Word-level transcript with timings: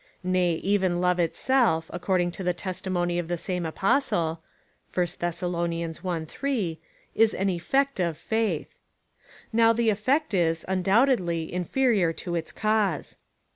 Nay, 0.23 0.53
even 0.55 0.99
love 0.99 1.19
itself, 1.19 1.85
according 1.93 2.31
to 2.31 2.43
the 2.43 2.55
testimony 2.55 3.19
of 3.19 3.27
the 3.27 3.37
same 3.37 3.67
Apostle, 3.67 4.41
(1 4.95 5.05
Thes. 5.05 5.43
i. 5.43 6.25
3,) 6.25 6.79
is 7.13 7.33
an 7.35 7.49
effect 7.51 7.99
of 7.99 8.17
faith. 8.17 8.79
Now 9.53 9.73
the 9.73 9.91
effect 9.91 10.33
is, 10.33 10.65
undoubtedly, 10.67 11.53
inferior 11.53 12.13
to 12.13 12.33
its 12.33 12.51
cause. 12.51 13.17